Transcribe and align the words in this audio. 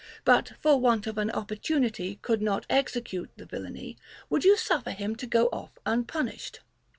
141 0.23 0.57
but 0.57 0.63
for 0.63 0.81
want 0.81 1.05
of 1.05 1.19
an 1.19 1.29
opportunity 1.29 2.17
could 2.23 2.41
not 2.41 2.65
execute 2.71 3.29
the 3.37 3.45
vil 3.45 3.61
lany, 3.61 3.97
would 4.31 4.43
you 4.43 4.57
suffer 4.57 4.89
him 4.89 5.15
to 5.15 5.27
go 5.27 5.45
off 5.53 5.77
unpunished'? 5.85 6.59